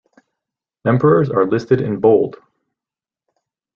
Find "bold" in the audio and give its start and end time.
1.99-2.37